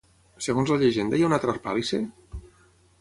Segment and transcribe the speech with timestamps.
[0.45, 2.01] Segons la llegenda hi ha una altra Harpàlice?